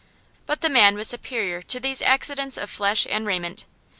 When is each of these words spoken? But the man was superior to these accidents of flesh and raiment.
But 0.47 0.61
the 0.61 0.69
man 0.71 0.95
was 0.95 1.07
superior 1.09 1.61
to 1.61 1.79
these 1.79 2.01
accidents 2.01 2.57
of 2.57 2.71
flesh 2.71 3.05
and 3.07 3.23
raiment. 3.27 3.65